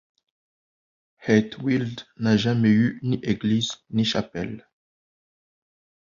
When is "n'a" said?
2.21-2.33